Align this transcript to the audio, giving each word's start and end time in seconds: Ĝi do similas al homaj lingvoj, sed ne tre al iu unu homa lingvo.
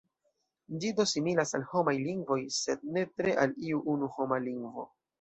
Ĝi 0.85 0.89
do 0.99 1.05
similas 1.11 1.53
al 1.59 1.67
homaj 1.75 1.95
lingvoj, 2.09 2.39
sed 2.63 2.91
ne 2.99 3.07
tre 3.15 3.39
al 3.47 3.57
iu 3.71 3.87
unu 3.97 4.15
homa 4.19 4.45
lingvo. 4.51 4.93